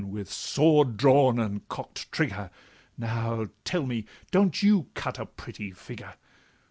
[0.09, 2.49] with sword drawn and cock'd trigger,
[2.97, 6.15] Now, tell me, don't you cut a pretty figure?